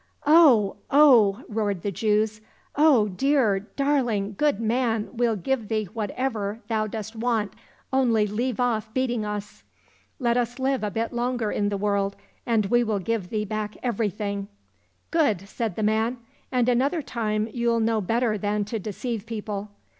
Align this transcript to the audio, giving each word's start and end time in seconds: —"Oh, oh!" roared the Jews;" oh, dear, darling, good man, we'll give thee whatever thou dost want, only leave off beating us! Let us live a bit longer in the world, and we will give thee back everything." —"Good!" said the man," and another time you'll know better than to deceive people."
—"Oh, 0.25 0.77
oh!" 0.89 1.41
roared 1.47 1.83
the 1.83 1.91
Jews;" 1.91 2.41
oh, 2.75 3.07
dear, 3.09 3.59
darling, 3.59 4.33
good 4.35 4.59
man, 4.59 5.09
we'll 5.13 5.35
give 5.35 5.67
thee 5.67 5.83
whatever 5.93 6.59
thou 6.69 6.87
dost 6.87 7.15
want, 7.15 7.53
only 7.93 8.25
leave 8.25 8.59
off 8.59 8.91
beating 8.95 9.23
us! 9.25 9.61
Let 10.17 10.37
us 10.37 10.57
live 10.57 10.83
a 10.83 10.89
bit 10.89 11.13
longer 11.13 11.51
in 11.51 11.69
the 11.69 11.77
world, 11.77 12.15
and 12.47 12.65
we 12.65 12.83
will 12.83 12.97
give 12.97 13.29
thee 13.29 13.45
back 13.45 13.77
everything." 13.83 14.47
—"Good!" 15.11 15.41
said 15.47 15.75
the 15.75 15.83
man," 15.83 16.17
and 16.51 16.67
another 16.67 17.03
time 17.03 17.47
you'll 17.53 17.79
know 17.79 18.01
better 18.01 18.39
than 18.39 18.65
to 18.65 18.79
deceive 18.79 19.27
people." 19.27 19.69